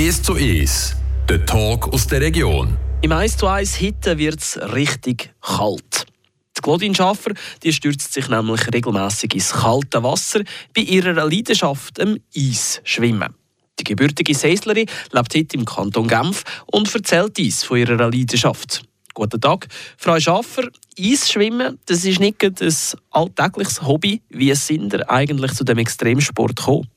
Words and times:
1 0.00 0.22
zu 0.22 0.34
1, 0.34 0.96
der 1.28 1.44
Talk 1.44 1.92
aus 1.92 2.06
der 2.06 2.22
Region. 2.22 2.74
Im 3.02 3.12
1 3.12 3.36
zu 3.36 3.46
1 3.46 3.74
Hitte 3.74 4.16
wird 4.16 4.40
es 4.40 4.58
richtig 4.72 5.30
kalt. 5.42 6.06
Die 6.56 6.62
Claudine 6.62 6.94
Schaffer 6.94 7.32
die 7.62 7.70
stürzt 7.70 8.14
sich 8.14 8.26
nämlich 8.30 8.62
regelmäßig 8.72 9.34
ins 9.34 9.52
kalte 9.52 10.02
Wasser 10.02 10.40
bei 10.74 10.80
ihrer 10.80 11.12
Leidenschaft, 11.12 11.98
dem 11.98 12.18
Eisschwimmen. 12.34 13.34
Die 13.78 13.84
gebürtige 13.84 14.34
Seislerin 14.34 14.88
lebt 15.12 15.34
heute 15.34 15.56
im 15.58 15.66
Kanton 15.66 16.08
Genf 16.08 16.44
und 16.64 16.94
erzählt 16.94 17.38
uns 17.38 17.64
von 17.64 17.76
ihrer 17.76 18.10
Leidenschaft. 18.10 18.82
Guten 19.12 19.38
Tag, 19.38 19.68
Frau 19.98 20.18
Schaffer. 20.18 20.70
Eisschwimmen, 20.98 21.78
das 21.84 22.06
ist 22.06 22.20
nicht 22.20 22.42
ein 22.42 22.74
alltägliches 23.10 23.82
Hobby. 23.82 24.22
Wie 24.30 24.54
sind 24.54 24.92
Sie 24.92 25.10
eigentlich 25.10 25.52
zu 25.52 25.62
dem 25.64 25.76
Extremsport 25.76 26.56
gekommen? 26.56 26.88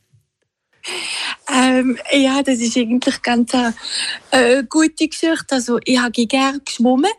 Ähm, 1.50 1.98
ja, 2.12 2.42
das 2.44 2.60
ist 2.60 2.78
eigentlich 2.78 3.22
ganz 3.22 3.54
eine 3.54 3.74
äh, 4.32 4.64
gute 4.64 5.08
Geschichte. 5.08 5.56
Also, 5.56 5.80
ich 5.84 6.00
habe 6.00 6.12
gerne 6.26 6.60
geschwommen 6.60 7.12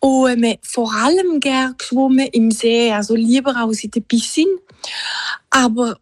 und 0.00 0.44
äh, 0.44 0.58
vor 0.62 0.92
allem 0.94 1.40
gerne 1.40 1.74
geschwommen 1.76 2.26
im 2.28 2.50
See, 2.50 2.92
also 2.92 3.14
lieber 3.14 3.56
als 3.56 3.84
in 3.84 3.90
der 3.90 4.00
Piscine. 4.00 4.58
Aber 5.50 5.98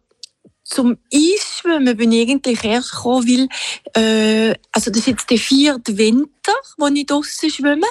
zum 0.63 0.97
Eisschwimmen 1.13 1.95
bin 1.95 2.11
ich 2.11 2.29
eigentlich 2.29 2.63
erst 2.63 2.91
gekommen, 2.91 3.49
weil, 3.93 4.03
äh, 4.03 4.55
also 4.71 4.91
das 4.91 4.99
ist 4.99 5.07
jetzt 5.07 5.29
der 5.29 5.37
vierte 5.37 5.97
Winter, 5.97 6.53
wo 6.77 6.87
ich 6.87 7.05
draussen 7.05 7.49
schwimme. 7.49 7.87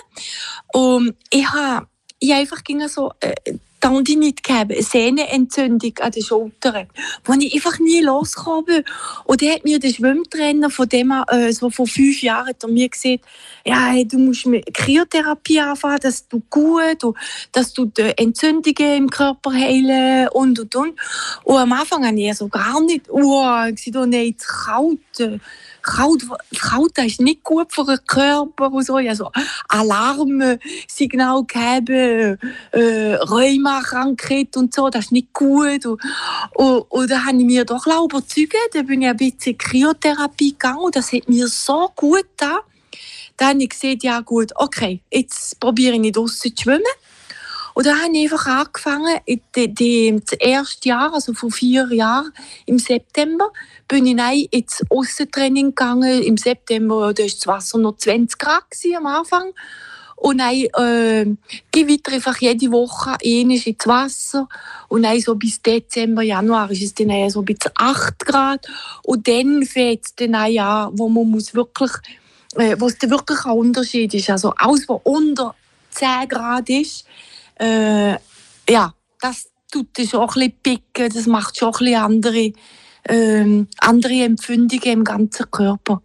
Und 0.73 1.17
ich 1.31 1.51
habe 1.51 1.87
ich 2.19 2.33
einfach 2.33 2.63
so 2.89 3.13
äh, 3.21 3.35
Tendinit 3.81 4.43
gehabt, 4.43 4.73
eine 4.73 4.83
Sehnenentzündung 4.83 5.93
an 6.01 6.11
den 6.11 6.23
Schultern, 6.23 6.87
wo 7.25 7.33
ich 7.35 7.55
einfach 7.55 7.79
nie 7.79 8.01
losgekommen. 8.01 8.85
Und 9.25 9.43
dann 9.43 9.51
hat 9.51 9.65
mir 9.65 9.79
der 9.79 9.91
Schwimmtrainer 9.91 10.71
von 10.71 10.89
dem 10.89 11.13
äh, 11.29 11.53
so 11.53 11.71
vor 11.71 11.87
fünf 11.87 12.23
Jahren 12.23 12.49
hat 12.49 12.69
mir 12.69 12.89
gesagt, 12.89 13.21
ja, 13.65 13.87
hey, 13.87 14.07
du 14.07 14.19
musst 14.19 14.47
mit 14.47 14.73
Kryotherapie 14.73 15.61
anfangen, 15.61 15.99
dass 16.01 16.29
du 16.29 16.43
gut, 16.51 17.05
und, 17.05 17.17
dass 17.53 17.73
du 17.73 17.87
die 17.87 18.17
Entzündungen 18.17 18.97
im 18.97 19.11
Körper 19.11 19.53
heilen 19.53 20.29
und 20.29 20.59
und 20.59 20.75
und. 20.75 20.95
Und 21.45 21.57
am 21.57 21.73
Anfang 21.73 22.07
habe 22.07 22.21
ich 22.21 22.35
so 22.35 22.49
gar 22.49 22.81
nicht, 22.81 23.11
oh, 23.11 23.45
ich 23.69 23.77
gesagt, 23.77 23.97
oh 23.97 24.07
nein, 24.07 24.35
es 24.39 24.47
kalt 24.47 25.41
kalt, 25.87 26.23
kalt 26.59 26.99
ist 26.99 27.21
nicht 27.21 27.43
gut 27.43 27.73
für 27.73 27.85
den 27.85 27.99
Körper 28.07 28.73
und 28.73 28.85
so. 28.85 28.97
Also 28.97 29.31
Alarmsignal 29.69 31.45
gegeben, 31.45 32.39
äh, 32.73 33.15
Rheumakrankheit 33.15 34.57
und 34.57 34.75
so, 34.75 34.91
das 34.91 35.07
ist 35.07 35.13
nicht 35.13 35.33
gut. 35.33 35.87
Und, 35.87 36.01
und, 36.55 36.81
und 36.91 37.11
da 37.11 37.25
habe 37.25 37.39
ich 37.39 37.45
mir 37.45 37.65
doch 37.65 37.87
überzeugt, 37.87 38.55
da 38.73 38.83
bin 38.83 39.03
ich 39.03 39.09
ein 39.09 39.17
bisschen 39.17 39.57
Kryotherapie 39.57 40.53
gegangen 40.53 40.81
und 40.81 40.97
das 40.97 41.13
hat 41.13 41.29
mir 41.29 41.47
so 41.47 41.91
gut 41.95 42.27
getan. 42.37 42.59
Dann 43.37 43.49
habe 43.49 43.63
ich 43.63 43.69
gesagt, 43.69 44.03
ja 44.03 44.21
gut, 44.21 44.53
okay, 44.57 45.01
jetzt 45.11 45.61
probiere 45.61 45.97
ich 45.97 46.13
draußen 46.13 46.53
zu 46.53 46.63
schwimmen. 46.63 46.83
Und 47.77 47.85
dann 47.85 48.03
habe 48.03 48.17
ich 48.17 48.33
einfach 48.33 48.47
angefangen, 48.47 49.19
die, 49.55 49.75
die, 49.75 50.19
das 50.19 50.39
erste 50.39 50.89
Jahr, 50.89 51.13
also 51.13 51.35
vor 51.35 51.51
vier 51.51 51.87
Jahren, 51.93 52.33
im 52.65 52.79
September, 52.79 53.53
bin 53.87 54.07
ich 54.07 54.51
ins 54.51 54.83
Aussentraining 54.89 55.75
gegangen. 55.75 56.23
Im 56.23 56.39
September 56.39 57.13
da 57.13 57.23
war 57.23 57.29
das 57.29 57.47
Wasser 57.47 57.77
noch 57.77 57.99
20 57.99 58.39
Grad 58.39 58.63
am 58.97 59.05
Anfang. 59.05 59.53
Und 60.17 60.39
dann 60.39 60.55
äh, 60.55 61.27
gehe 61.71 61.87
weiter 61.87 62.15
einfach 62.15 62.39
jede 62.39 62.73
Woche 62.73 63.15
ins 63.21 63.67
Wasser. 63.85 64.49
Und 64.89 65.03
dann 65.03 65.21
so 65.21 65.35
bis 65.35 65.61
Dezember, 65.61 66.23
Januar 66.23 66.71
ist 66.71 66.83
es 66.83 66.95
dann 66.95 67.29
so 67.29 67.43
bis 67.43 67.59
8 67.75 68.21
Grad. 68.21 68.67
Und 69.03 69.29
dann 69.29 69.65
fängt 69.65 70.07
es 70.07 70.15
dann 70.15 70.35
an, 70.35 70.93
wo 70.95 71.11
man 71.11 71.31
muss 71.31 71.55
wirklich, 71.55 71.93
äh, 72.55 72.75
wo 72.79 72.87
es 72.87 72.97
dann 72.97 73.11
wirklich 73.11 73.45
ein 73.45 73.53
Unterschied 73.53 74.15
ist. 74.15 74.31
Also 74.31 74.55
alles, 74.57 74.89
was 74.89 75.01
unter 75.05 75.55
10 75.91 76.27
Grad 76.27 76.71
ist, 76.71 77.05
äh, 77.59 78.17
ja, 78.69 78.95
das 79.21 79.49
tut 79.71 79.99
es 79.99 80.15
auch 80.15 80.37
ein 80.37 80.53
bisschen 80.63 80.63
picken, 80.63 81.15
das 81.15 81.27
macht 81.27 81.59
schon 81.59 81.69
ein 81.69 81.79
bisschen 81.79 81.97
andere, 81.97 82.53
äh, 83.05 83.65
andere 83.79 84.25
Empfindungen 84.25 84.93
im 84.93 85.05
ganzen 85.05 85.51
Körper. 85.51 86.01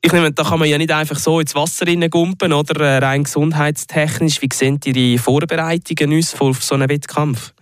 Ich 0.00 0.12
nehme, 0.12 0.30
da 0.32 0.44
kann 0.44 0.58
man 0.58 0.68
ja 0.68 0.76
nicht 0.76 0.92
einfach 0.92 1.18
so 1.18 1.40
ins 1.40 1.54
Wasser 1.54 1.86
gumpen 2.10 2.52
oder 2.52 2.78
äh, 2.84 2.98
rein 2.98 3.24
gesundheitstechnisch. 3.24 4.42
Wie 4.42 4.50
sehen 4.52 4.78
Ihre 4.84 5.18
Vorbereitungen 5.18 6.18
aus 6.18 6.38
auf 6.38 6.62
so 6.62 6.74
einen 6.74 6.90
Wettkampf? 6.90 7.54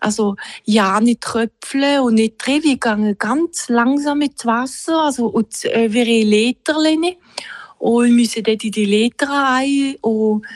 Also 0.00 0.36
ja, 0.64 1.00
nicht 1.00 1.22
tröpfeln 1.22 2.00
und 2.00 2.14
nicht 2.14 2.34
drehen. 2.36 2.62
Wir 2.64 2.76
gehen 2.76 3.16
ganz 3.18 3.70
langsam 3.70 4.20
ins 4.20 4.44
Wasser, 4.44 5.04
also 5.04 5.26
und, 5.28 5.64
äh, 5.64 5.90
wie 5.90 6.22
Literchen. 6.22 7.16
Und 7.78 8.04
wir 8.04 8.12
müssen 8.12 8.42
dort 8.42 8.62
in 8.62 8.72
die 8.72 8.84
Liter 8.84 9.30
rein 9.30 9.96
und 10.02 10.46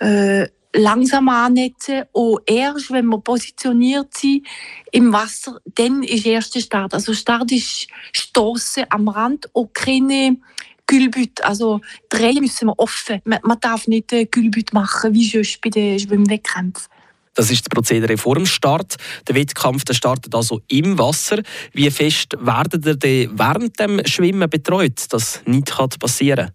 äh, 0.00 0.48
langsam 0.74 1.28
annetzen 1.28 2.04
und 2.12 2.40
erst, 2.46 2.90
wenn 2.90 3.06
wir 3.06 3.18
positioniert 3.18 4.14
sind 4.14 4.46
im 4.90 5.12
Wasser, 5.12 5.60
dann 5.74 6.02
ist 6.02 6.26
erst 6.26 6.54
der 6.54 6.60
Start. 6.60 6.94
Also 6.94 7.12
Start 7.14 7.52
ist 7.52 7.88
Stoßen 8.12 8.84
am 8.88 9.08
Rand 9.08 9.48
und 9.52 9.74
keine 9.74 10.38
Gülbüt. 10.86 11.44
Also 11.44 11.80
drehen 12.08 12.40
müssen 12.40 12.68
wir 12.68 12.78
offen. 12.78 13.20
Man, 13.24 13.38
man 13.42 13.60
darf 13.60 13.86
nicht 13.86 14.12
äh, 14.12 14.26
Gülbüt 14.26 14.72
machen, 14.72 15.14
wie 15.14 15.28
sonst 15.28 15.60
bei 15.60 15.70
den 15.70 15.98
Schwimmwettkämpfen. 15.98 16.88
Das 17.34 17.50
ist 17.50 17.64
das 17.64 17.70
Prozedere 17.70 18.18
vor 18.18 18.34
dem 18.34 18.44
Start. 18.44 18.96
Der 19.26 19.34
Wettkampf 19.34 19.84
der 19.84 19.94
startet 19.94 20.34
also 20.34 20.60
im 20.68 20.98
Wasser. 20.98 21.42
Wie 21.72 21.90
fest 21.90 22.36
werden 22.38 22.82
ihr 22.84 23.30
während 23.32 23.78
dem 23.80 24.04
Schwimmen 24.04 24.50
betreut, 24.50 25.06
dass 25.10 25.40
nichts 25.46 25.98
passieren 25.98 26.48
kann? 26.48 26.54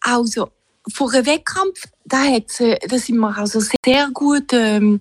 Also, 0.00 0.50
vor 0.92 1.12
einem 1.12 1.26
Wettkampf, 1.26 1.84
da, 2.04 2.18
hat, 2.18 2.44
da 2.58 2.98
sind 2.98 3.18
wir 3.18 3.36
also 3.36 3.60
sehr 3.84 4.08
gut 4.12 4.52
ähm, 4.52 5.00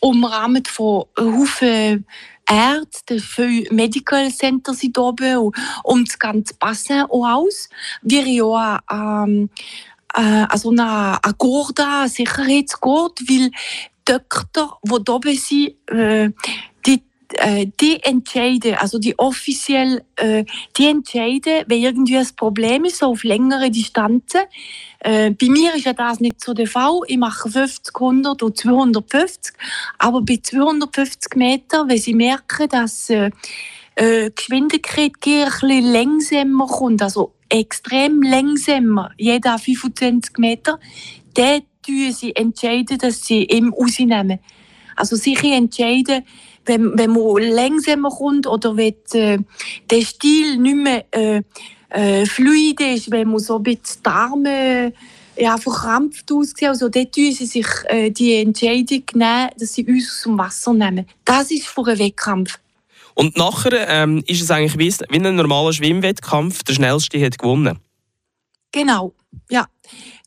umrahmt 0.00 0.68
von 0.68 1.06
Haufen 1.18 2.06
Ärzte, 2.48 3.18
viele 3.18 3.72
Medical 3.74 4.30
Center 4.30 4.72
sind 4.72 4.96
oben 4.98 5.36
und, 5.38 5.56
und 5.82 6.08
das 6.08 6.18
ganze 6.18 6.54
Bassin 6.54 7.02
auch 7.02 7.26
aus. 7.26 7.68
Wir 8.02 8.44
haben 8.44 9.30
ähm, 9.30 9.50
äh, 10.14 10.46
also 10.48 10.70
eine, 10.70 11.18
eine 11.22 11.34
Gorda, 11.34 12.06
Sicherheitsgurt, 12.08 13.20
weil 13.28 13.50
Doktor, 14.04 14.78
die 14.84 15.10
oben 15.10 15.36
sind, 15.36 15.74
äh, 15.90 16.30
die 17.32 17.36
äh, 17.38 17.66
die 17.80 18.02
entscheiden, 18.02 18.74
also 18.74 18.98
die 18.98 19.18
offiziell, 19.18 20.02
äh, 20.16 20.44
die 20.76 20.86
entscheiden, 20.86 21.64
wenn 21.66 21.82
irgendwie 21.82 22.18
ein 22.18 22.28
Problem 22.36 22.84
ist, 22.84 22.98
so 22.98 23.06
auf 23.06 23.24
längere 23.24 23.70
Distanzen. 23.70 24.42
Äh, 25.00 25.30
bei 25.30 25.48
mir 25.48 25.74
ist 25.74 25.86
ja 25.86 25.92
das 25.92 26.20
nicht 26.20 26.42
so 26.42 26.54
der 26.54 26.66
Fall. 26.66 27.00
Ich 27.06 27.18
mache 27.18 27.50
50, 27.50 27.94
100 27.94 28.42
und 28.42 28.56
250. 28.56 29.54
Aber 29.98 30.22
bei 30.22 30.38
250 30.42 31.36
Metern, 31.36 31.88
wenn 31.88 31.98
sie 31.98 32.14
merken, 32.14 32.68
dass 32.68 33.10
äh, 33.10 33.30
Geschwindigkeit 34.34 35.12
ein 35.24 35.50
bisschen 35.60 35.92
langsamer 35.92 36.66
kommt, 36.66 37.02
also 37.02 37.32
extrem 37.48 38.22
langsamer, 38.22 39.12
jeder 39.16 39.58
25 39.58 40.38
Meter, 40.38 40.78
dann 41.34 41.62
entscheiden 42.34 42.86
sie 42.86 42.98
dass 42.98 43.24
sie 43.24 43.44
ihm 43.44 43.72
rausnehmen. 43.72 44.40
Also 44.96 45.16
sich 45.16 45.42
entscheiden, 45.44 46.24
wenn, 46.66 46.98
wenn 46.98 47.10
man 47.10 47.42
langsamer 47.42 48.10
kommt 48.10 48.46
oder 48.46 48.76
wenn 48.76 48.94
äh, 49.12 49.38
der 49.90 50.00
Stil 50.02 50.58
nicht 50.58 50.76
mehr 50.76 51.04
äh, 51.12 51.42
äh, 51.90 52.26
fluid 52.26 52.80
ist, 52.80 53.10
wenn 53.10 53.28
man 53.28 53.38
so 53.38 53.56
ein 53.56 53.62
bisschen 53.62 54.02
die 54.04 54.08
Arme 54.08 54.92
ja, 55.38 55.56
verkrampft 55.58 56.30
aussieht, 56.32 56.68
also 56.68 56.88
dort 56.88 57.14
tun 57.14 57.32
sie 57.32 57.46
sich 57.46 57.66
äh, 57.86 58.10
die 58.10 58.34
Entscheidung 58.34 59.02
nehmen, 59.14 59.50
dass 59.58 59.74
sie 59.74 59.84
uns 59.84 60.08
aus 60.10 60.22
dem 60.22 60.38
Wasser 60.38 60.72
nehmen. 60.72 61.06
Das 61.24 61.50
ist 61.50 61.66
vor 61.66 61.86
einem 61.88 61.98
Wettkampf. 61.98 62.58
Und 63.14 63.36
nachher 63.36 63.88
ähm, 63.88 64.22
ist 64.26 64.42
es 64.42 64.50
eigentlich 64.50 64.78
wie 64.78 65.16
ein 65.16 65.36
normaler 65.36 65.72
Schwimmwettkampf, 65.72 66.62
der 66.64 66.74
Schnellste 66.74 67.24
hat 67.24 67.38
gewonnen. 67.38 67.78
Genau, 68.76 69.14
ja. 69.48 69.66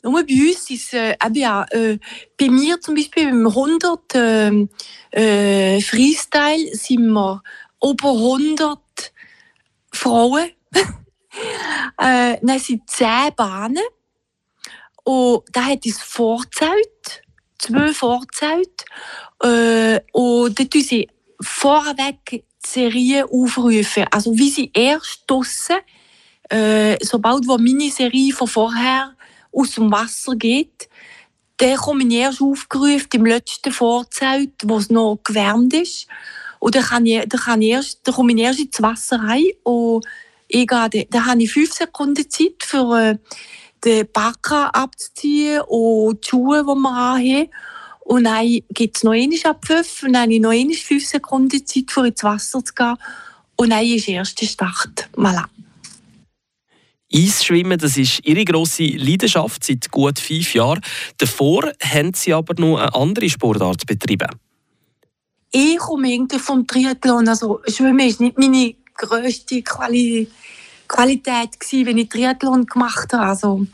Nur 0.02 0.26
bei 0.26 0.34
uns 0.34 0.72
ist 0.72 0.96
äh, 0.96 1.16
ja, 1.36 1.64
äh, 1.70 2.00
bei 2.36 2.50
mir 2.50 2.82
zum 2.82 2.96
Beispiel 2.96 3.26
beim 3.26 3.46
100 3.46 4.16
äh, 4.16 4.68
äh, 5.12 5.82
Freestyle 5.82 6.74
sind 6.74 7.12
wir 7.12 7.44
über 7.84 8.10
100 8.10 8.80
Frauen. 9.92 10.50
äh, 12.00 12.38
dann 12.42 12.60
sind 12.60 12.90
10 12.90 13.36
Bahnen. 13.38 13.84
Und 15.04 15.44
da 15.52 15.66
hat 15.66 15.86
es 15.86 16.02
Vorzelt, 16.02 17.22
zwei 17.60 17.94
Vorzelt. 17.94 18.84
Äh, 19.44 20.00
und 20.12 20.60
dort 20.60 20.72
tun 20.72 20.82
sie 20.82 21.08
vorweg 21.40 22.18
die 22.32 22.44
Serien 22.66 23.26
aufrufen. 23.26 24.08
Also 24.10 24.36
wie 24.36 24.50
sie 24.50 24.72
erst 24.74 25.26
draussen, 25.28 25.78
äh, 26.50 26.98
sobald 27.02 27.48
wo 27.48 27.58
meine 27.58 27.92
Serie 27.92 28.34
von 28.34 28.48
vorher 28.48 29.14
aus 29.52 29.72
dem 29.72 29.92
Wasser 29.92 30.36
geht, 30.36 30.90
dann 31.58 31.78
komme 31.78 32.04
ich 32.04 32.14
erst 32.14 32.42
aufgerufen 32.42 33.08
im 33.14 33.26
letzten 33.26 33.72
Vorzelt, 33.72 34.54
wo 34.64 34.78
es 34.78 34.90
noch 34.90 35.20
gewärmt 35.24 35.74
ist. 35.74 36.08
Und 36.60 36.76
dann, 36.76 36.84
kann 36.84 37.06
ich, 37.06 37.28
dann, 37.28 37.40
kann 37.40 37.62
ich 37.62 37.70
erst, 37.70 38.00
dann 38.04 38.16
komme 38.16 38.34
ich 38.34 38.40
erst 38.40 38.60
ins 38.60 38.82
Wasser 38.82 39.20
rein 39.20 39.46
und 39.64 40.06
Ich 40.52 40.68
gehe, 40.68 41.08
da 41.12 41.26
habe 41.26 41.44
ich 41.44 41.54
fünf 41.54 41.72
Sekunden 41.74 42.28
Zeit 42.28 42.64
für 42.64 43.00
äh, 43.00 43.18
den 43.86 44.12
Backen 44.12 44.66
abzuziehen 44.74 45.62
und 45.68 46.26
die 46.26 46.28
Schuhe, 46.28 46.64
die 46.64 46.76
wir 46.76 46.96
haben. 46.96 47.50
Und 48.00 48.24
dann 48.24 48.60
gibt 48.72 48.98
es 48.98 49.04
noch 49.04 49.12
einmal 49.12 49.40
ab 49.44 49.64
fünf 49.64 50.02
und 50.04 50.14
dann 50.14 50.24
habe 50.24 50.34
ich 50.34 50.42
noch 50.42 50.50
einmal 50.50 50.76
fünf 50.76 51.06
Sekunden 51.06 51.66
Zeit, 51.66 51.92
für 51.92 52.08
ins 52.08 52.24
Wasser 52.24 52.66
zu 52.66 52.74
gehen. 52.74 52.96
Und 53.58 53.70
dann 53.70 53.86
ist 53.86 54.08
der 54.08 54.16
erste 54.16 54.46
Start. 54.46 55.08
Voilà. 55.16 55.46
Eisschwimmen, 57.14 57.78
das 57.78 57.98
ist 57.98 58.26
ihre 58.26 58.46
grosse 58.46 58.86
Leidenschaft 58.86 59.64
seit 59.64 59.90
gut 59.92 60.20
fünf 60.20 60.54
Jahren. 60.54 60.82
Davor 61.18 61.72
haben 61.82 62.14
sie 62.14 62.34
aber 62.34 62.54
noch 62.60 62.78
eine 62.78 62.94
andere 62.94 63.30
Sportart 63.30 63.86
betrieben. 63.86 64.30
Ich 65.52 65.78
komme 65.78 66.12
irgendwie 66.12 66.40
vom 66.40 66.68
Triathlon. 66.68 67.28
Also 67.28 67.62
Schwimmen 67.68 68.00
war 68.00 68.06
nicht 68.06 68.38
meine 68.38 68.76
grösste 68.96 69.62
Quali 69.64 70.28
Qualität, 70.90 71.60
gewesen, 71.60 71.86
wenn 71.86 71.98
ich 72.00 72.10
Triathlon 72.10 72.66
gemacht 72.66 73.14
habe. 73.14 73.28
Also, 73.28 73.66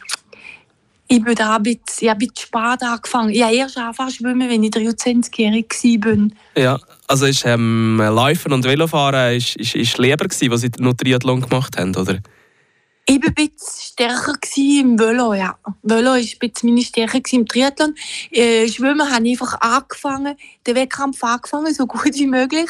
ich 1.08 1.24
bin 1.24 1.34
da 1.36 1.56
ein 1.56 1.64
bisschen, 1.64 1.80
ich 2.02 2.10
habe 2.10 2.26
spät 2.38 2.84
angefangen. 2.84 3.30
Ich 3.30 3.42
habe 3.42 3.56
erst 3.56 3.78
angefangen 3.78 4.10
zu 4.10 4.18
schwimmen, 4.18 4.50
wenn 4.50 4.64
ich 4.64 4.72
23-jährig 4.72 5.66
war. 5.70 6.62
Ja, 6.62 6.80
also 7.08 7.26
ist 7.26 7.46
ähm, 7.46 7.98
Laufen 7.98 8.52
und 8.52 8.66
Velofahren 8.66 9.38
ist, 9.38 9.56
ist, 9.56 9.76
ist 9.76 9.98
lieber 9.98 10.26
gewesen, 10.26 10.52
was 10.52 10.62
Sie 10.62 10.72
noch 10.80 10.94
Triathlon 10.94 11.42
gemacht 11.42 11.78
haben, 11.78 11.96
oder? 11.96 12.20
Ich 13.08 13.22
war 13.22 13.30
ein 13.30 13.36
bisschen 13.36 13.82
stärker 13.82 14.34
im 14.58 14.98
Velo, 14.98 15.36
ja. 15.36 15.56
Velo 15.84 16.12
war 16.12 16.16
ein 16.16 16.28
bisschen 16.40 16.70
meine 16.70 16.82
Stärke 16.82 17.22
im 17.36 17.48
Triathlon. 17.48 17.94
Äh, 18.32 18.68
Schwimmen 18.68 19.12
habe 19.12 19.28
ich 19.28 19.40
einfach 19.40 19.62
angefangen, 19.62 20.36
den 20.66 20.76
Wettkampf 20.76 21.24
angefangen, 21.24 21.72
so 21.72 21.86
gut 21.86 22.16
wie 22.16 22.26
möglich. 22.26 22.70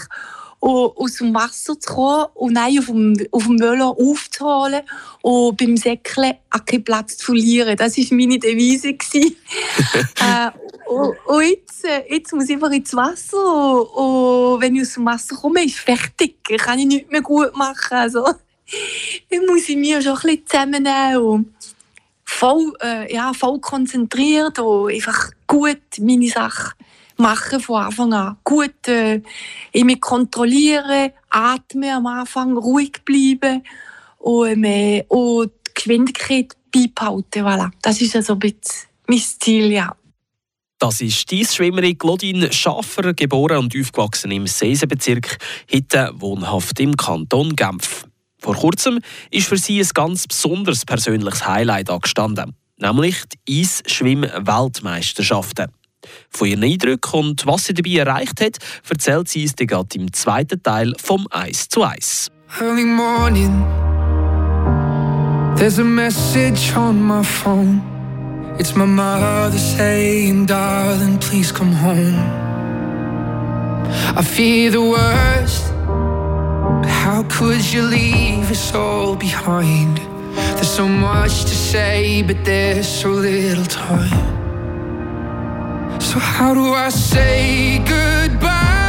Und 0.60 0.98
aus 0.98 1.16
dem 1.16 1.34
Wasser 1.34 1.80
zu 1.80 1.94
kommen 1.94 2.26
und 2.34 2.56
dann 2.56 2.78
auf 2.78 2.88
dem, 2.88 3.16
auf 3.32 3.46
dem 3.46 3.60
Velo 3.62 3.92
aufzuholen 3.92 4.82
und 5.22 5.56
beim 5.56 5.78
Säckeln 5.78 6.34
auch 6.50 6.66
keinen 6.66 6.84
Platz 6.84 7.16
zu 7.16 7.28
verlieren. 7.28 7.78
Das 7.78 7.98
war 7.98 8.06
meine 8.18 8.38
Devise. 8.38 8.90
äh, 8.90 10.52
und, 10.90 11.16
und 11.28 11.44
jetzt, 11.44 11.86
äh, 11.86 12.14
jetzt 12.14 12.34
muss 12.34 12.50
ich 12.50 12.56
einfach 12.56 12.72
ins 12.72 12.94
Wasser 12.94 13.38
und, 13.38 14.56
und 14.56 14.62
wenn 14.62 14.76
ich 14.76 14.82
aus 14.82 14.96
dem 14.96 15.06
Wasser 15.06 15.36
komme, 15.38 15.64
ist 15.64 15.76
es 15.76 15.80
fertig. 15.80 16.44
Kann 16.44 16.80
ich 16.80 16.88
nichts 16.88 17.12
mehr 17.12 17.22
gut 17.22 17.56
machen. 17.56 17.98
Also, 17.98 18.26
dann 19.30 19.46
muss 19.46 19.70
ich 19.70 19.78
mich 19.78 19.94
schon 20.04 20.14
ein 20.14 20.22
bisschen 20.22 20.48
zusammennehmen 20.48 21.18
und 21.18 21.54
voll, 22.24 22.74
äh, 22.82 23.14
ja, 23.14 23.34
voll 23.34 23.60
konzentriert 23.60 24.60
und 24.60 24.92
einfach 24.92 25.32
gut 25.48 25.82
meine 26.00 26.28
Sache 26.28 26.74
machen 27.18 27.60
von 27.60 27.84
Anfang 27.84 28.14
an. 28.14 28.38
Gut 28.44 28.88
äh, 28.88 29.22
mich 29.74 30.02
kontrollieren, 30.02 31.12
atmen 31.30 31.90
am 31.90 32.08
Anfang, 32.08 32.58
ruhig 32.58 33.04
bleiben 33.06 33.64
und, 34.20 34.64
äh, 34.64 35.06
und 35.08 35.52
die 35.68 35.74
Geschwindigkeit 35.74 36.54
beibehalten. 36.74 37.44
Voilà. 37.44 37.72
Das 37.82 38.02
ist 38.02 38.16
also 38.16 38.34
ein 38.34 38.40
bisschen 38.40 38.90
mein 39.08 39.20
Ziel, 39.20 39.72
ja. 39.72 39.96
Das 40.78 41.00
ist 41.00 41.32
die 41.32 41.46
Schwimmerin 41.46 41.98
Claudine 41.98 42.52
Schaffer, 42.52 43.14
geboren 43.14 43.58
und 43.58 43.76
aufgewachsen 43.80 44.32
im 44.32 44.46
Seisenbezirk, 44.46 45.38
heute 45.74 46.12
wohnhaft 46.16 46.80
im 46.82 46.98
Kanton 46.98 47.56
Genf. 47.56 48.05
Vor 48.46 48.56
kurzem 48.56 49.00
ist 49.32 49.48
für 49.48 49.58
sie 49.58 49.82
ein 49.82 49.90
ganz 49.96 50.28
besonderes 50.28 50.86
persönliches 50.86 51.48
Highlight 51.48 51.90
angestanden, 51.90 52.54
nämlich 52.78 53.16
die 53.48 53.64
Eisschwimm-Weltmeisterschaften. 53.64 55.72
Von 56.30 56.50
ihren 56.50 56.64
Eindrücken 56.64 57.22
und 57.22 57.48
was 57.48 57.66
sie 57.66 57.74
dabei 57.74 57.96
erreicht 57.96 58.40
hat, 58.42 58.60
erzählt 58.88 59.30
sie 59.30 59.42
uns 59.42 59.56
gerade 59.56 59.98
im 59.98 60.14
zweiten 60.14 60.62
Teil 60.62 60.94
vom 61.02 61.26
Eis 61.32 61.70
zu 61.70 61.84
Eis. 61.84 62.30
Early 62.62 62.86
morning, 62.86 63.66
there's 65.58 65.80
a 65.80 65.84
message 65.84 66.78
on 66.78 67.02
my 67.02 67.24
phone. 67.24 67.82
It's 68.60 68.76
my 68.76 68.86
mother 68.86 69.58
saying, 69.58 70.46
darling, 70.46 71.18
please 71.18 71.52
come 71.52 71.74
home. 71.74 72.22
I 74.16 74.22
fear 74.22 74.70
the 74.70 74.82
worst. 74.82 75.75
How 77.04 77.24
could 77.30 77.64
you 77.74 77.84
leave 77.84 78.52
us 78.52 78.74
all 78.74 79.16
behind? 79.16 79.98
There's 80.56 80.70
so 80.70 80.88
much 80.88 81.44
to 81.44 81.56
say, 81.72 82.22
but 82.22 82.44
there's 82.44 82.88
so 82.88 83.10
little 83.10 83.66
time. 83.66 84.22
So, 86.00 86.20
how 86.20 86.54
do 86.54 86.74
I 86.74 86.90
say 86.90 87.80
goodbye 87.80 88.85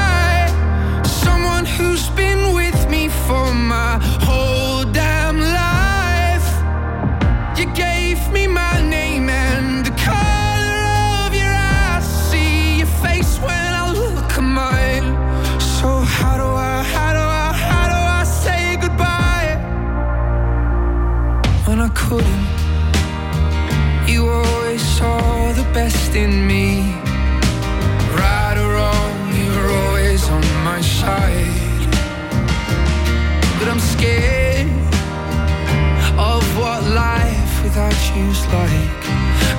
you's 38.14 38.47
like. 38.47 39.05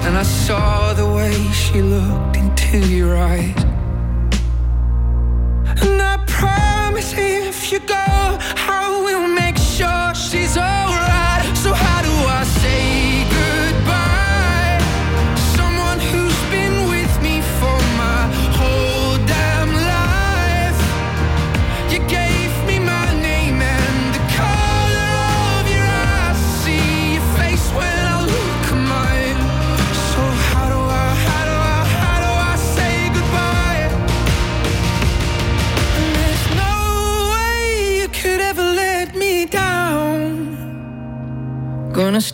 And 0.06 0.18
I 0.18 0.24
saw 0.24 0.94
the 0.94 1.06
way 1.06 1.34
she 1.52 1.82
looked 1.82 2.38
into 2.38 2.80
your 2.80 3.18
eyes. 3.18 3.64
And 5.82 6.02
I 6.02 6.18
promise 6.28 7.14
if 7.18 7.72
you 7.72 7.80
go, 7.80 8.06
I 8.80 9.02
will 9.06 9.28
make 9.28 9.58
sure 9.58 10.14
she's 10.16 10.58
alright. 10.58 11.58
So, 11.58 11.74
how 11.74 11.97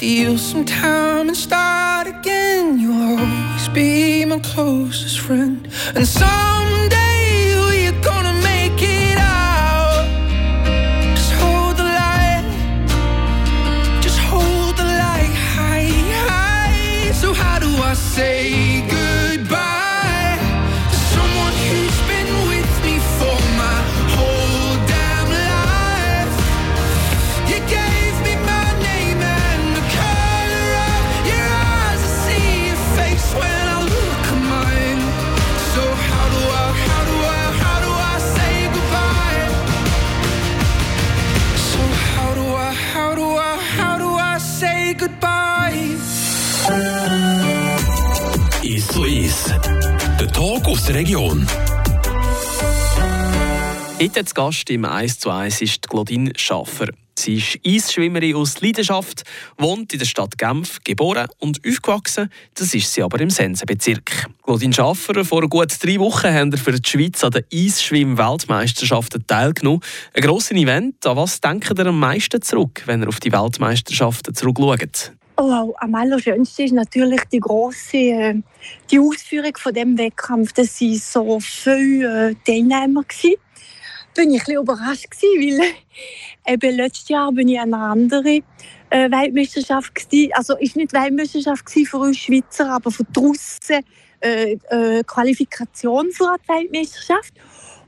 steal 0.04 0.38
some 0.38 0.66
time 0.66 1.30
and 1.30 1.38
start 1.38 2.08
again. 2.08 2.78
You'll 2.78 3.18
always 3.18 3.70
be 3.70 4.26
my 4.26 4.38
closest 4.40 5.18
friend. 5.22 5.66
And 5.96 6.06
someday 6.06 6.53
goodbye? 45.04 45.98
Ist 48.64 48.96
Eis. 48.98 49.54
Der 50.20 50.32
Talk 50.32 50.68
aus 50.68 50.86
der 50.86 50.96
Region. 50.96 51.46
Heute 54.00 54.26
zu 54.26 54.34
Gast 54.34 54.70
im 54.70 54.86
1 54.86 55.20
zu 55.20 55.30
1 55.30 55.62
ist 55.62 55.90
Claudine 55.90 56.32
Schaffer. 56.36 56.88
Sie 57.16 57.36
ist 57.36 57.60
Eisschwimmerin 57.66 58.36
aus 58.36 58.62
Leidenschaft, 58.62 59.24
wohnt 59.58 59.94
in 59.94 60.00
der 60.00 60.06
Stadt 60.06 60.38
Genf, 60.38 60.80
geboren 60.84 61.28
und 61.40 61.62
aufgewachsen. 61.68 62.30
Das 62.56 62.74
ist 62.74 62.92
sie 62.92 63.04
aber 63.04 63.20
im 63.20 63.30
Sensenbezirk. 63.30 64.28
Claudine 64.44 64.74
Schaffer, 64.74 65.24
vor 65.24 65.48
gut 65.48 65.72
drei 65.82 66.00
Wochen 66.00 66.34
haben 66.34 66.52
wir 66.52 66.60
für 66.60 66.72
die 66.72 66.90
Schweiz 66.90 67.24
an 67.24 67.32
den 67.32 67.44
Eisschwimm-Weltmeisterschaften 67.54 69.26
teilgenommen. 69.28 69.82
Ein 70.14 70.24
grosses 70.24 70.52
Event. 70.52 71.06
An 71.06 71.18
was 71.18 71.40
denken 71.40 71.78
ihr 71.78 71.86
am 71.86 72.00
meisten 72.00 72.42
zurück, 72.42 72.84
wenn 72.86 73.04
ihr 73.04 73.08
auf 73.08 73.20
die 73.20 73.32
Weltmeisterschaften 73.32 74.34
zurückschaut? 74.34 75.14
Oh, 75.38 75.74
am 75.78 75.96
allerschönsten 75.96 76.66
ist 76.66 76.74
natürlich 76.74 77.22
die 77.32 77.40
große 77.40 77.98
äh, 77.98 78.36
die 78.92 79.00
Ausführung 79.00 79.58
von 79.58 79.74
dem 79.74 79.98
Wettkampf. 79.98 80.54
Das 80.54 80.80
waren 80.80 80.96
so 80.96 81.40
viele 81.40 82.32
äh, 82.32 82.36
Teilnehmer. 82.46 83.04
Gewesen 83.04 83.38
bin 84.14 84.34
ich 84.34 84.48
ein 84.48 84.56
überrascht 84.56 85.10
gewesen, 85.12 85.60
weil 86.46 86.54
eben 86.54 86.76
letztes 86.76 87.10
Jahr 87.10 87.32
bin 87.32 87.48
ich 87.48 87.60
an 87.60 87.74
einer 87.74 87.84
anderen 87.84 88.44
äh, 88.90 89.12
Weltmeisterschaft 89.12 89.96
gewesen. 89.96 90.32
Also 90.34 90.58
ist 90.58 90.76
nicht 90.76 90.94
Weltmeisterschaft 90.94 91.70
für 91.70 91.98
uns 91.98 92.18
Schweizer, 92.18 92.70
aber 92.70 92.92
von 92.92 93.06
draussen 93.12 93.84
äh, 94.22 94.54
äh, 94.70 95.04
Qualifikation 95.04 96.12
für 96.12 96.36
die 96.44 96.54
Weltmeisterschaft. 96.54 97.34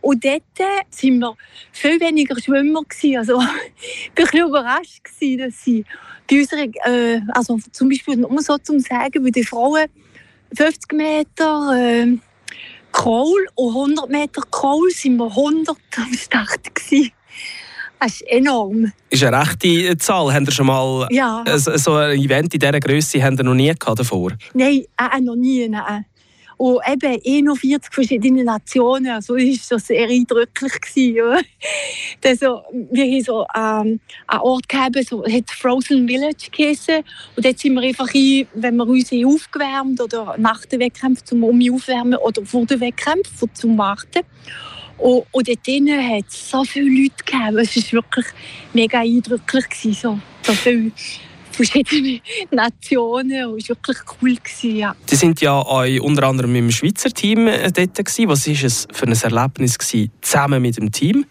Und 0.02 0.24
dort 0.24 0.44
waren 0.60 1.20
wir 1.20 1.36
viel 1.72 2.00
weniger 2.00 2.40
Schwimmer. 2.40 2.84
Gewesen. 2.84 3.18
Also 3.18 3.42
ich 4.18 4.34
war 4.34 4.34
ein 4.34 4.50
überrascht, 4.50 5.04
gewesen, 5.04 5.38
dass 5.40 5.64
sie 5.64 5.86
bei 6.30 6.40
unseren, 6.40 6.74
äh, 6.86 7.22
also 7.30 7.58
zum 7.72 7.90
Beispiel, 7.90 8.18
nur 8.18 8.42
so 8.42 8.58
zu 8.58 8.80
sagen, 8.80 9.24
bei 9.24 9.30
den 9.32 9.44
Frauen 9.44 9.86
50 10.56 10.92
Meter, 10.94 12.18
äh, 12.96 13.02
Crawl 13.02 13.46
und 13.56 13.70
100 13.70 14.10
Meter 14.10 14.42
Crawl 14.52 14.90
sind 14.92 15.18
wir 15.18 15.28
100 15.28 15.76
am 15.98 16.14
Start. 16.14 16.76
Gewesen. 16.76 17.12
Das 18.00 18.14
ist 18.14 18.22
enorm. 18.28 18.92
Das 19.10 19.22
ist 19.22 19.24
eine 19.24 19.40
rechte 19.40 19.98
Zahl. 19.98 20.34
Haben 20.34 20.46
Sie 20.46 20.52
schon 20.52 20.68
mal 20.68 21.08
ja. 21.12 21.44
so 21.56 21.94
ein 21.96 22.20
Event 22.20 22.54
in 22.54 22.60
dieser 22.60 22.80
Größe 22.80 23.18
noch 23.32 23.54
nie 23.54 23.74
gehabt 23.74 24.00
davor? 24.00 24.32
Nein, 24.54 24.84
äh, 24.98 25.22
noch 25.22 25.36
nie. 25.36 25.68
Nein. 25.68 26.06
Und 26.58 26.80
eben 26.90 27.20
41 27.26 27.94
verschiedene 27.94 28.44
Nationen, 28.44 29.08
also 29.08 29.36
das 29.36 29.44
war 29.44 29.80
so 29.80 29.86
sehr 29.86 30.08
eindrücklich. 30.08 30.74
Gewesen, 30.82 31.46
also, 32.24 32.62
wir 32.92 33.06
haben 33.06 33.24
so 33.24 33.46
ähm, 33.56 34.00
einen 34.28 34.42
Ort 34.42 34.70
gehabt, 34.70 35.08
so, 35.08 35.26
hat 35.26 35.50
Frozen 35.52 36.08
Village 36.08 36.50
geheißen. 36.52 37.04
Und 37.36 37.46
dort 37.46 37.60
sind 37.60 37.74
wir 37.74 37.82
einfach 37.82 38.08
ein, 38.14 38.48
wenn 38.54 38.76
wir 38.78 38.88
uns 38.88 39.12
aufgewärmt 39.12 40.02
oder 40.02 40.36
nach 40.38 40.66
dem 40.66 40.80
Wettkampf 40.80 41.24
zum 41.24 41.44
um 41.44 41.60
aufwärmen 41.74 42.18
oder 42.20 42.46
vor 42.46 42.66
dem 42.66 42.80
Wettkampf 42.80 43.44
zum 43.54 43.78
Warten. 43.78 44.22
Und, 44.98 45.26
und 45.32 45.48
dort 45.48 45.68
hat 45.68 46.26
es 46.28 46.50
so 46.50 46.64
viele 46.64 46.90
Leute 46.90 47.24
gegeben. 47.26 47.58
Es 47.58 47.76
war 47.76 48.04
wirklich 48.04 48.26
mega 48.74 49.00
eindrücklich. 49.00 49.70
Gewesen, 49.70 49.94
so, 49.94 50.20
so 50.42 50.54
viele 50.54 50.92
verschiedene 51.56 52.22
Nationen. 52.52 53.48
Und 53.48 53.62
es 53.62 53.70
war 53.70 53.78
wirklich 53.78 53.98
cool. 54.22 54.36
Gewesen, 54.36 54.76
ja. 54.76 54.96
Sie 55.06 55.16
sind 55.16 55.42
ja 55.42 55.60
unter 55.60 56.24
anderem 56.24 56.56
im 56.56 56.72
Schweizer 56.72 57.10
Team 57.10 57.48
äh, 57.48 57.72
dort. 57.72 57.96
Gewesen. 57.96 58.30
Was 58.30 58.48
war 58.48 58.66
es 58.66 58.88
für 58.92 59.06
ein 59.06 59.14
Erlebnis 59.14 59.78
gewesen, 59.78 60.12
zusammen 60.22 60.62
mit 60.62 60.78
dem 60.78 60.92
Team? 60.92 61.26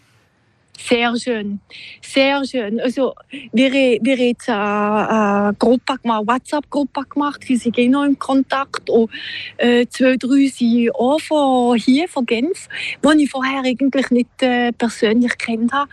Sehr 0.76 1.16
schön, 1.16 1.60
sehr 2.02 2.44
schön. 2.44 2.80
Also, 2.80 3.14
wir, 3.52 3.72
wir 3.72 4.16
haben 4.16 5.46
eine, 5.46 5.54
Gruppe 5.56 5.96
gemacht, 6.02 6.26
WhatsApp-Gruppe 6.26 7.04
gemacht, 7.08 7.48
wir 7.48 7.58
sind 7.58 7.78
eh 7.78 7.88
noch 7.88 8.04
im 8.04 8.18
Kontakt. 8.18 8.90
Und 8.90 9.10
äh, 9.56 9.86
zwei, 9.86 10.16
drei 10.16 10.48
sind 10.48 10.90
auch 10.94 11.20
von 11.20 11.78
hier, 11.78 12.08
von 12.08 12.26
Genf, 12.26 12.68
die 13.02 13.22
ich 13.22 13.30
vorher 13.30 13.62
eigentlich 13.64 14.10
nicht 14.10 14.42
äh, 14.42 14.72
persönlich 14.72 15.38
kennt 15.38 15.72
habe. 15.72 15.90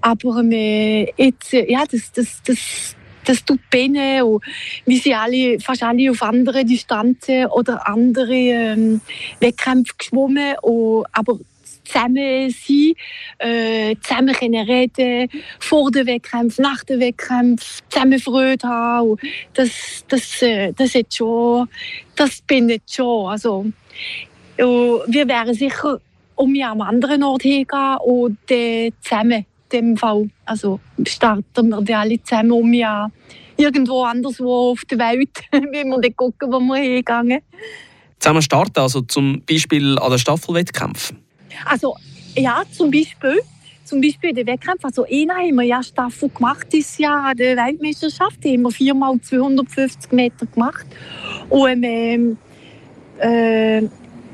Aber 0.00 0.42
äh, 0.44 1.10
jetzt, 1.16 1.52
ja, 1.52 1.84
das, 1.90 2.12
das, 2.12 2.40
das, 2.44 2.96
das 3.28 3.44
tut 3.44 3.60
Bene 3.70 4.22
wir 4.86 4.98
sind 4.98 5.14
alle, 5.14 5.60
fast 5.60 5.82
alle 5.82 6.10
auf 6.10 6.22
andere 6.22 6.64
Distanzen 6.64 7.46
oder 7.46 7.86
andere 7.86 8.34
ähm, 8.34 9.00
Wettkämpfe 9.40 9.92
geschwommen. 9.98 10.54
Und, 10.62 11.04
aber 11.12 11.38
zusammen 11.84 12.50
sein, 12.50 12.92
äh, 13.38 13.96
zusammen 14.00 14.34
können 14.34 14.66
reden, 14.66 15.28
vor 15.58 15.90
den 15.90 16.06
Wettkämpfen, 16.06 16.62
nach 16.62 16.84
den 16.84 17.00
Wettkämpfen, 17.00 17.84
zusammen 17.90 18.18
Freude 18.18 18.66
haben. 18.66 19.16
Das, 19.52 20.04
das, 20.08 20.40
äh, 20.42 20.72
das, 20.72 20.94
ist 20.94 21.16
schon, 21.16 21.68
das 22.16 22.40
bin 22.42 22.70
ich 22.70 22.82
schon. 22.90 23.30
Also, 23.30 23.66
wir 24.56 25.28
wären 25.28 25.54
sicher 25.54 26.00
um 26.34 26.52
mich 26.52 26.64
am 26.64 26.80
anderen 26.80 27.22
Ort 27.22 27.42
hingehen 27.42 27.96
und 28.04 28.38
äh, 28.50 28.90
zusammen 29.02 29.44
dem 29.72 29.96
Fall. 29.96 30.30
Also 30.44 30.80
starten 31.06 31.68
wir 31.68 31.82
die 31.82 31.94
alle 31.94 32.22
zusammen 32.22 32.52
um 32.52 32.72
ja 32.72 33.10
irgendwo 33.56 34.04
anderswo 34.04 34.70
auf 34.72 34.84
der 34.84 34.98
Welt, 34.98 35.30
wie 35.52 35.84
wir 35.84 36.00
dann 36.00 36.16
gucken, 36.16 36.52
wo 36.52 36.60
wir 36.60 36.76
hingegangen. 36.76 37.40
Zusammen 38.18 38.42
starten, 38.42 38.80
also 38.80 39.02
zum 39.02 39.42
Beispiel 39.48 39.98
an 39.98 40.10
den 40.10 40.18
Staffelwettkämpfen? 40.18 41.18
Also 41.64 41.94
ja, 42.36 42.62
zum 42.70 42.90
Beispiel. 42.90 43.40
Zum 43.84 44.02
Beispiel 44.02 44.34
den 44.34 44.46
Wettkampf. 44.46 44.84
Also 44.84 45.06
einen 45.06 45.30
haben 45.30 45.54
wir 45.54 45.62
ja 45.62 45.82
Staffel 45.82 46.28
gemacht 46.28 46.66
dieses 46.70 46.98
Jahr 46.98 47.30
an 47.30 47.36
der 47.38 47.56
Weltmeisterschaft. 47.56 48.44
Da 48.44 48.50
haben 48.50 48.62
wir 48.62 48.70
viermal 48.70 49.18
250 49.18 50.12
Meter 50.12 50.44
gemacht. 50.44 50.86
Und 51.48 51.84
ähm, 51.84 52.36
äh, 53.18 53.82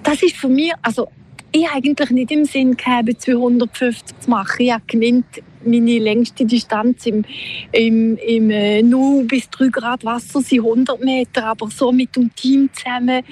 das 0.02 0.22
ist 0.22 0.36
für 0.36 0.48
mich, 0.48 0.72
also 0.82 1.08
ich 1.54 1.68
eigentlich 1.70 2.10
nicht 2.10 2.32
im 2.32 2.44
Sinn 2.44 2.76
gehabt, 2.76 3.20
250 3.20 4.20
zu 4.20 4.30
machen. 4.30 4.56
Ich 4.58 4.72
habe 4.72 4.82
gewinnt 4.86 5.26
meine 5.64 5.98
längste 5.98 6.44
Distanz 6.44 7.06
im, 7.06 7.24
im, 7.70 8.16
im 8.16 8.50
äh, 8.50 8.82
0 8.82 9.24
bis 9.24 9.48
3 9.50 9.68
Grad 9.68 10.04
Wasser 10.04 10.40
sind 10.42 10.60
100 10.60 11.02
Meter, 11.02 11.46
aber 11.46 11.70
so 11.70 11.92
mit 11.92 12.14
dem 12.16 12.34
Team 12.34 12.68
zusammen 12.72 13.22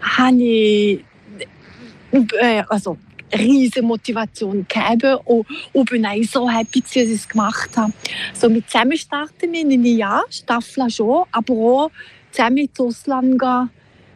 habe 0.00 0.42
ich 0.42 1.04
äh, 2.12 2.62
also 2.68 2.96
riesige 3.36 3.82
Motivation 3.82 4.64
gegeben 4.68 5.16
und, 5.24 5.46
und 5.72 5.90
bin 5.90 6.06
auch 6.06 6.22
so 6.22 6.48
happy, 6.48 6.80
dass 6.80 6.94
ich 6.94 7.10
es 7.10 7.28
gemacht 7.28 7.76
habe. 7.76 7.92
So 8.34 8.48
mit 8.48 8.70
zusammen 8.70 8.96
starten 8.96 9.52
wir 9.52 9.60
in 9.60 9.72
einem 9.72 9.84
Jahr, 9.84 10.22
Staffel 10.30 10.88
schon, 10.90 11.24
aber 11.32 11.54
auch 11.54 11.90
zusammen 12.30 12.58
ins 12.58 12.78
Ausland 12.78 13.38
gehen 13.38 13.70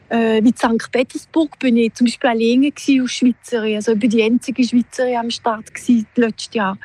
äh, 0.08 0.42
wie 0.42 0.54
St. 0.56 0.90
Petersburg 0.90 1.58
bin 1.58 1.76
ich 1.76 1.94
zum 1.94 2.06
Beispiel 2.06 2.30
alleine 2.30 2.72
als 2.74 3.12
Schweizerin. 3.12 3.76
Also 3.76 3.92
ich 3.92 3.98
bin 3.98 4.10
die 4.10 4.22
einzige 4.22 4.64
Schweizerin 4.64 5.16
am 5.16 5.30
Start 5.30 5.70
letztes 6.16 6.54
Jahr. 6.54 6.78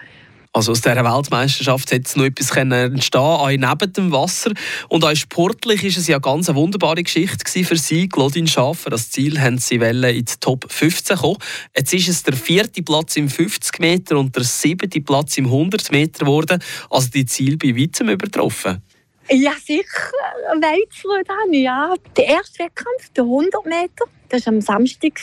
Also 0.56 0.74
aus 0.74 0.82
dieser 0.82 1.04
Weltmeisterschaft 1.04 1.92
hätte 1.92 2.04
es 2.06 2.16
noch 2.16 2.26
etwas 2.26 2.56
entstehen 2.56 3.22
auch 3.22 3.50
neben 3.50 3.94
dem 3.94 4.12
Wasser. 4.12 4.52
Und 4.88 5.04
auch 5.04 5.16
sportlich 5.16 5.84
ist 5.84 5.98
es 5.98 6.08
ja 6.08 6.20
ganz 6.20 6.48
eine 6.48 6.60
wunderbare 6.60 7.02
Geschichte 7.02 7.64
für 7.64 7.76
Sie, 7.76 8.08
Claudine 8.08 8.48
Schaffer. 8.48 8.92
Das 8.92 9.10
Ziel 9.10 9.42
haben 9.42 9.58
Sie 9.58 9.78
in 9.78 10.02
die 10.04 10.26
Top 10.40 10.72
15 10.72 11.18
kommen. 11.18 11.38
Jetzt 11.76 11.92
ist 11.96 12.08
es 12.08 12.22
der 12.22 12.36
vierte 12.36 12.84
Platz 12.84 13.16
im 13.16 13.30
50 13.30 13.80
Meter 13.80 14.20
und 14.20 14.36
der 14.36 14.44
siebte 14.44 15.02
Platz 15.02 15.40
im 15.40 15.46
100 15.46 15.92
Meter 15.92 16.20
geworden. 16.20 16.62
Also 16.92 17.10
die 17.10 17.26
Ziele 17.26 17.58
bei 17.58 17.76
weitem 17.76 18.10
übertroffen. 18.10 18.84
Ja, 19.30 19.54
sicher. 19.54 20.12
Weitsfreude 20.60 21.30
habe 21.30 21.56
ich, 21.56 21.64
ja. 21.64 21.94
Der 22.18 22.26
erste 22.26 22.66
Wettkampf, 22.66 23.10
der 23.16 23.24
100 23.24 23.66
Meter, 23.66 24.06
das 24.30 24.46
war 24.46 24.54
am 24.54 24.62
Samstag. 24.62 25.20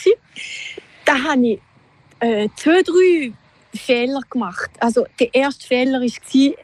Da 1.05 1.23
habe 1.23 1.47
ich 1.47 1.59
äh, 2.19 2.49
zwei, 2.55 2.81
drei 2.81 3.33
Fehler 3.73 4.21
gemacht. 4.29 4.71
Also 4.79 5.05
der 5.19 5.33
erste 5.33 5.67
Fehler 5.67 5.99
war, 5.99 6.03
ich 6.03 6.55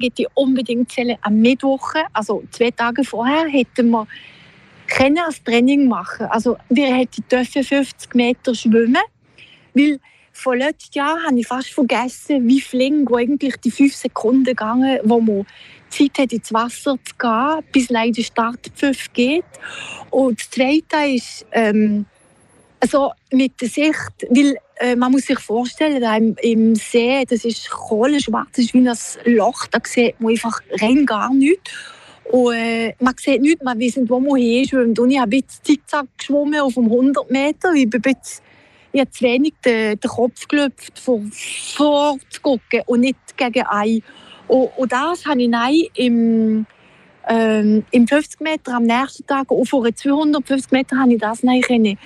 hätte 0.00 0.26
unbedingt 0.34 0.90
zählen 0.90 1.16
am 1.20 1.40
Mittwoch, 1.40 1.94
also 2.12 2.42
zwei 2.50 2.70
Tage 2.70 3.04
vorher, 3.04 3.46
hätten 3.48 3.90
wir 3.90 4.06
können 4.88 5.18
als 5.18 5.42
Training 5.42 5.88
machen. 5.88 6.26
Also 6.26 6.56
wir 6.68 6.94
hätten 6.94 7.24
50 7.28 8.14
Meter 8.14 8.54
schwimmen, 8.54 8.98
weil 9.74 10.00
vor 10.32 10.54
letztes 10.54 10.94
Jahr 10.94 11.22
habe 11.24 11.40
ich 11.40 11.46
fast 11.46 11.72
vergessen, 11.72 12.46
wie 12.46 12.60
flink 12.60 13.10
eigentlich 13.12 13.56
die 13.56 13.70
fünf 13.70 13.94
Sekunden 13.94 14.44
gegangen, 14.44 15.00
wo 15.02 15.20
man 15.20 15.46
Zeit 15.90 16.18
hat, 16.18 16.32
ins 16.32 16.52
Wasser 16.52 16.96
zu 17.04 17.14
gehen, 17.18 17.64
bis 17.72 17.90
leider 17.90 18.12
der 18.12 18.22
Startpfiff 18.22 19.12
geht. 19.12 19.44
Und 20.10 20.40
das 20.40 20.50
Zweite 20.50 21.14
ist, 21.14 21.46
ähm, 21.52 22.06
also 22.80 23.12
mit 23.32 23.60
der 23.60 23.68
Sicht, 23.68 24.26
weil 24.28 24.56
äh, 24.76 24.96
man 24.96 25.12
muss 25.12 25.26
sich 25.26 25.38
vorstellen, 25.38 26.00
da 26.00 26.16
im, 26.16 26.36
im 26.42 26.74
See, 26.74 27.24
das 27.24 27.44
ist 27.44 27.70
kohlenschwarz, 27.70 28.48
das 28.52 28.66
ist 28.66 28.74
wie 28.74 28.88
ein 28.88 28.96
Loch, 29.34 29.66
da 29.66 29.78
sieht 29.84 30.20
man 30.20 30.32
einfach 30.32 30.60
rein 30.80 31.06
gar 31.06 31.32
nichts. 31.32 31.72
Und 32.30 32.54
äh, 32.54 32.94
man 32.98 33.14
sieht 33.18 33.40
nichts, 33.40 33.64
man 33.64 33.80
weiß 33.80 33.96
nicht, 33.96 34.10
wo 34.10 34.18
man 34.18 34.40
hinschwimmt. 34.40 34.98
Und 34.98 35.10
ich 35.10 35.18
habe 35.18 35.36
jetzt 35.36 35.64
Zickzack 35.64 36.06
geschwommen 36.18 36.60
auf 36.60 36.76
100 36.76 37.30
Meter. 37.30 37.72
Ich 37.74 37.88
bin 37.88 38.02
jetzt 38.04 38.42
ich 38.96 39.00
habe 39.00 39.10
zu 39.10 39.24
wenig 39.24 39.52
den, 39.62 40.00
den 40.00 40.10
Kopf 40.10 40.48
gelöpft, 40.48 40.98
vor, 40.98 41.20
vor 41.74 42.16
zu 42.30 42.40
gucken 42.40 42.80
und 42.86 43.00
nicht 43.00 43.36
gegen 43.36 43.66
ein. 43.66 44.02
Und, 44.48 44.70
und 44.76 44.92
das 44.92 45.26
habe 45.26 45.42
ich 45.42 45.48
nein 45.48 45.82
im, 45.94 46.66
ähm, 47.28 47.84
im 47.90 48.06
50 48.06 48.40
Meter 48.40 48.74
am 48.74 48.84
nächsten 48.84 49.26
Tag, 49.26 49.50
und 49.50 49.68
vor 49.68 49.84
250 49.92 50.72
Metern, 50.72 51.00
habe 51.00 51.14
ich 51.14 51.20
das 51.20 51.42
nein 51.42 51.60
können 51.60 51.98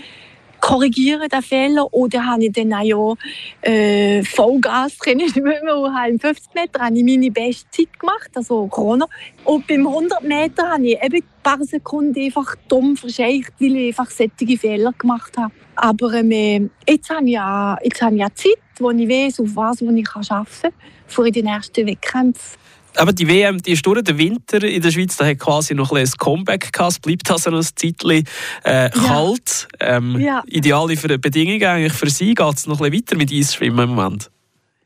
korrigieren, 0.61 1.29
den 1.29 1.43
Fehler. 1.43 1.93
Oder 1.93 2.25
habe 2.25 2.45
ich 2.45 2.53
dann 2.53 2.73
auch 2.73 3.17
äh, 3.63 4.23
Vollgas 4.23 4.97
trainiert. 5.03 5.37
Im 5.37 6.19
50 6.21 6.55
Meter 6.55 6.81
habe 6.81 6.97
ich 6.97 7.05
meine 7.05 7.31
beste 7.31 7.71
Zeit 7.71 7.99
gemacht, 7.99 8.31
also 8.35 8.67
Corona. 8.69 9.07
Und 9.45 9.67
beim 9.67 9.87
100 9.87 10.23
Meter 10.23 10.69
habe 10.71 10.87
ich 10.87 11.03
eben 11.03 11.17
ein 11.17 11.43
paar 11.43 11.63
Sekunden 11.65 12.21
einfach 12.21 12.55
dumm 12.69 12.97
verscheicht, 12.97 13.53
weil 13.59 13.77
ich 13.77 13.89
einfach 13.89 14.11
solche 14.11 14.59
Fehler 14.59 14.93
gemacht 14.97 15.37
habe. 15.37 15.53
Aber 15.75 16.13
ähm, 16.15 16.71
jetzt 16.89 17.11
habe 17.11 17.25
ich 17.25 17.33
ja, 17.33 17.79
jetzt 17.83 18.03
habe 18.03 18.15
ich 18.15 18.21
ja 18.21 18.29
Zeit, 18.35 18.59
wo 18.81 18.91
ich 18.91 19.09
weiß, 19.09 19.41
auf 19.41 19.49
was 19.55 19.81
wo 19.81 19.91
ich 19.91 20.09
arbeiten 20.09 20.47
kann, 20.63 20.73
vor 21.07 21.31
den 21.31 21.47
ersten 21.47 21.87
Wettkämpfen. 21.87 22.59
Aber 22.97 23.13
die 23.13 23.29
WM, 23.29 23.59
die 23.59 23.73
ist 23.73 23.87
durch 23.87 24.03
den 24.03 24.19
Winter 24.19 24.63
in 24.65 24.83
der 24.83 24.91
Schweiz, 24.91 25.17
da 25.17 25.25
hat 25.27 25.39
quasi 25.39 25.75
noch 25.75 25.93
ein, 25.93 25.99
ein 25.99 26.11
Comeback 26.19 26.73
gehabt. 26.73 26.93
Es 26.93 26.99
bleibt 26.99 27.31
also 27.31 27.51
noch 27.51 27.59
ein 27.59 27.69
Zeitchen 27.77 28.25
äh, 28.65 28.91
kalt. 28.91 29.69
Ähm, 29.79 30.19
ja. 30.19 30.43
Ideale 30.47 30.97
für 30.97 31.17
Bedingungen 31.19 31.63
eigentlich 31.63 31.93
für 31.93 32.11
Sie. 32.11 32.35
Geht 32.35 32.57
es 32.57 32.67
noch 32.67 32.81
ein 32.81 32.91
bisschen 32.91 33.05
weiter 33.05 33.17
mit 33.17 33.33
Eisschwimmen 33.33 33.91
im 33.91 33.95
Moment? 33.95 34.31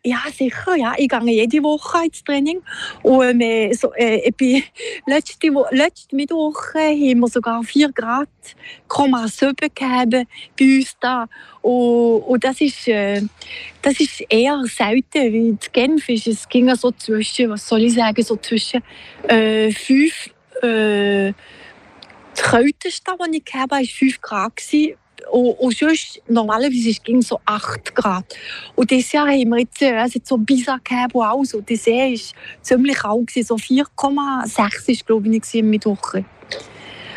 Ja, 0.07 0.19
sicher. 0.31 0.77
Ja. 0.77 0.93
Ich 0.99 1.09
gehe 1.09 1.31
jede 1.31 1.63
Woche 1.63 2.05
ins 2.05 2.23
Training. 2.23 2.61
Und 3.03 3.41
äh, 3.41 3.73
so, 3.73 3.91
äh, 3.95 4.31
bin, 4.33 4.63
letzte, 5.07 5.49
letzte 5.71 6.15
Mittwoch 6.15 6.75
haben 6.75 7.21
wir 7.21 7.29
sogar 7.29 7.63
4 7.63 7.91
Grad, 7.93 8.29
7 8.87 9.57
gehabt 9.75 10.11
bei 10.11 10.27
uns 10.61 10.97
da. 11.01 11.27
Und, 11.63 12.19
und 12.19 12.45
das, 12.45 12.61
ist, 12.61 12.87
äh, 12.87 13.23
das 13.81 13.99
ist 13.99 14.21
eher 14.29 14.63
selten, 14.67 15.21
weil 15.21 15.35
in 15.35 15.59
Genf 15.73 16.07
ist 16.11 16.27
es 16.27 16.47
ging 16.51 16.75
so 16.75 16.91
zwischen, 16.91 17.49
was 17.49 17.67
soll 17.67 17.85
ich 17.85 17.95
sagen, 17.95 18.23
so 18.23 18.37
zwischen 18.37 18.83
äh, 19.27 19.71
5 19.71 20.35
äh, 20.63 21.33
das 22.35 22.51
Kälteste, 22.51 23.13
das 23.19 23.29
ich 23.33 23.45
gehabt 23.45 23.73
habe, 23.73 23.83
war 23.83 23.85
5 23.85 24.21
Grad. 24.21 24.57
Gewesen. 24.57 24.99
Und, 25.31 25.51
und 25.53 25.77
sonst, 25.77 26.21
normalerweise 26.29 26.93
ging 27.03 27.19
es 27.19 27.29
so 27.29 27.41
8 27.45 27.95
Grad. 27.95 28.37
Und 28.75 28.91
dieses 28.91 29.13
Jahr 29.13 29.29
haben 29.29 29.49
wir 29.51 29.61
jetzt, 29.61 29.83
äh, 29.83 29.97
also 29.97 30.21
so 30.23 30.37
Bisa 30.37 30.79
gehabt, 30.83 31.15
auch 31.15 31.45
so. 31.45 31.61
Der 31.61 31.77
See 31.77 32.13
war 32.13 32.63
ziemlich 32.63 32.97
kalt, 32.97 33.31
so 33.31 33.57
4,6 33.57 34.59
war, 34.59 34.71
glaube 35.07 35.29
ich, 35.29 35.55
in 35.55 35.73
der 35.73 35.85
Woche. 35.85 36.25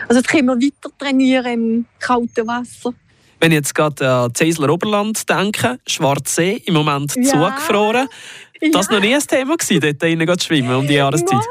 Also 0.07 0.19
jetzt 0.19 0.29
können 0.29 0.47
wir 0.47 0.55
weiter 0.55 0.89
trainieren 0.97 1.53
im 1.53 1.85
kalten 1.99 2.47
Wasser. 2.47 2.93
Wenn 3.39 3.51
ich 3.51 3.57
jetzt 3.57 3.75
gerade 3.75 4.09
an 4.09 4.33
Zeisler 4.33 4.69
Oberland 4.69 5.29
denke, 5.29 5.79
Schwarzsee, 5.85 6.61
im 6.65 6.73
Moment 6.73 7.13
ja. 7.15 7.23
zugefroren. 7.23 8.07
Das 8.71 8.89
war 8.89 8.95
ja. 8.95 8.99
noch 8.99 9.07
nie 9.07 9.15
ein 9.15 9.21
Thema, 9.21 9.55
dort 9.57 10.01
drinnen 10.01 10.39
zu 10.39 10.47
schwimmen 10.47 10.75
um 10.75 10.87
die 10.87 10.95
Jahreszeit? 10.95 11.31
Wow. 11.31 11.43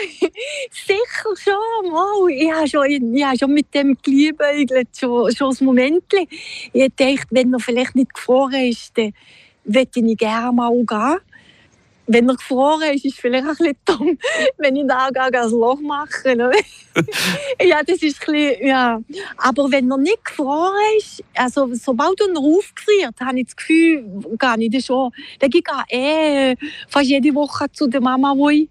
Sicher 0.70 1.36
schon, 1.36 1.92
wow. 1.92 2.28
Ich 2.28 2.50
habe 2.50 2.68
schon, 2.68 3.14
ich 3.14 3.24
habe 3.24 3.38
schon 3.38 3.52
mit 3.52 3.74
dem 3.74 3.96
geliebäugelt, 4.02 4.88
schon, 4.98 5.34
schon 5.34 5.56
ein 5.58 5.64
Moment. 5.64 6.04
Ich 6.72 6.92
dachte, 6.96 7.26
wenn 7.30 7.52
er 7.52 7.60
vielleicht 7.60 7.94
nicht 7.94 8.14
gefroren 8.14 8.68
ist, 8.68 8.96
dann 8.96 9.12
würde 9.64 9.90
ich 9.94 10.18
gerne 10.18 10.52
mal 10.52 10.70
gehen. 10.70 11.18
Wenn 12.12 12.28
er 12.28 12.34
gefroren 12.34 12.92
ist, 12.92 13.04
ist 13.04 13.14
es 13.14 13.20
vielleicht 13.20 13.46
ein 13.46 13.54
bisschen 13.56 13.76
dumm, 13.84 14.18
wenn 14.58 14.74
ich 14.74 14.86
da 14.86 15.08
ein 15.14 15.50
Loch 15.50 15.80
mache. 15.80 16.36
Ja, 17.62 17.82
das 17.86 18.02
ist 18.02 18.20
ein 18.26 18.32
bisschen, 18.32 18.66
ja. 18.66 19.00
Aber 19.36 19.70
wenn 19.70 19.88
er 19.88 19.96
nicht 19.96 20.24
gefroren 20.24 20.74
ist, 20.98 21.22
also 21.34 21.72
sobald 21.74 22.20
er 22.20 22.36
aufgefriert, 22.36 23.14
habe 23.20 23.38
ich 23.38 23.46
das 23.46 23.56
Gefühl, 23.56 24.04
gar 24.36 24.56
nicht 24.56 24.84
schon. 24.84 25.12
Dann 25.38 25.50
gehe 25.50 25.62
ich 25.62 25.94
eh 25.94 26.56
fast 26.88 27.06
jede 27.06 27.32
Woche 27.32 27.70
zu 27.70 27.86
der 27.86 28.00
Mama, 28.00 28.34
wo 28.36 28.48
ich 28.48 28.68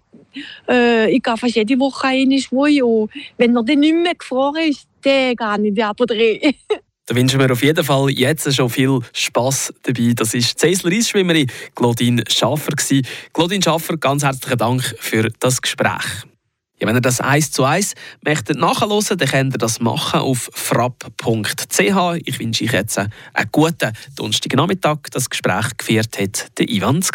äh, 0.68 1.10
ich 1.10 1.22
gehe 1.22 1.36
fast 1.36 1.56
jede 1.56 1.78
Woche 1.78 2.08
rein, 2.08 2.30
wo 2.50 2.66
ich, 2.66 2.82
und 2.82 3.10
wenn 3.38 3.56
er 3.56 3.62
dann 3.62 3.80
nicht 3.80 3.94
mehr 3.94 4.14
gefroren 4.14 4.68
ist, 4.68 4.86
dann 5.02 5.34
gehe 5.34 5.72
ich 5.72 5.84
aber 5.84 6.06
drin. 6.06 6.54
Da 7.10 7.16
wünschen 7.16 7.40
wir 7.40 7.50
auf 7.50 7.64
jeden 7.64 7.84
Fall 7.84 8.08
jetzt 8.10 8.54
schon 8.54 8.70
viel 8.70 9.00
Spass 9.12 9.74
dabei. 9.82 10.12
Das 10.14 10.32
ist 10.32 10.52
die 10.52 10.56
Zeisler 10.56 10.92
Eisschwimmerin 10.92 11.50
Claudine 11.74 12.22
Schaffer. 12.28 12.70
Claudine 13.32 13.64
Schaffer, 13.64 13.96
ganz 13.96 14.22
herzlichen 14.22 14.58
Dank 14.58 14.94
für 15.00 15.28
das 15.40 15.60
Gespräch. 15.60 16.04
Ja, 16.78 16.86
wenn 16.86 16.94
ihr 16.94 17.00
das 17.00 17.20
eins 17.20 17.50
zu 17.50 17.64
eins 17.64 17.94
möchtet 18.24 18.58
nachhören, 18.58 19.18
dann 19.18 19.28
könnt 19.28 19.54
ihr 19.56 19.58
das 19.58 19.80
machen 19.80 20.20
auf 20.20 20.50
frapp.ch. 20.54 21.80
Ich 22.24 22.38
wünsche 22.38 22.64
euch 22.64 22.72
jetzt 22.72 22.98
einen 22.98 23.10
guten 23.50 23.92
Donnerstagnachmittag. 24.14 24.98
Das 25.10 25.28
Gespräch 25.28 25.76
geführt 25.78 26.16
hat 26.16 26.58
der 26.58 26.70
Ivan 26.70 27.02